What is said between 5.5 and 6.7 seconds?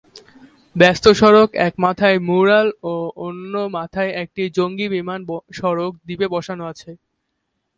সড়ক দ্বীপে বসানো